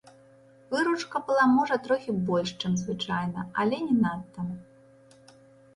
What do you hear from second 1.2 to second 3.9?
была можа трохі больш, чым звычайна, але